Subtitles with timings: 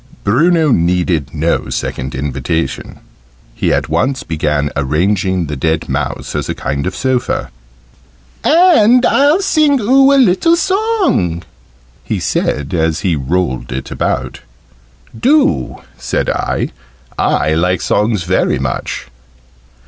[0.23, 3.01] Bruno needed no second invitation:
[3.53, 7.51] he at once began arranging the dead mouse as a kind of sofa.
[8.43, 11.43] "And I'll sing oo a little song,"
[12.03, 14.39] he said, as he rolled it about.
[15.15, 16.69] "Do," said I:
[17.19, 19.05] "I like songs very much."